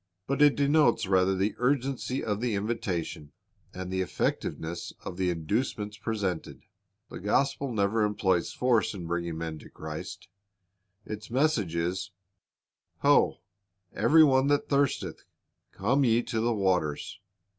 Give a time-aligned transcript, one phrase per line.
[0.25, 3.33] But it denotes rather the urgency of the invitation,
[3.71, 6.63] and the effectiveness of the inducements presented.
[7.09, 10.27] The gospel never employs force in bringing men to Christ.
[11.05, 12.09] Its message is,
[13.01, 13.41] "Ho,
[13.93, 15.23] every one that thirsteth,
[15.71, 17.19] come ye to the waters."